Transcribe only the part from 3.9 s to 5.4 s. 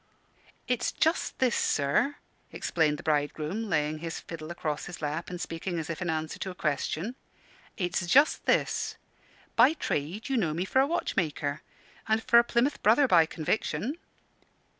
his fiddle across his lap, and